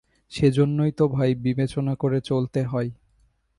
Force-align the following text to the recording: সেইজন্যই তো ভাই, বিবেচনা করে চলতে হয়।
সেইজন্যই 0.31 0.91
তো 0.91 1.05
ভাই, 1.07 1.35
বিবেচনা 1.35 1.93
করে 1.95 2.19
চলতে 2.21 2.59
হয়। 2.63 2.89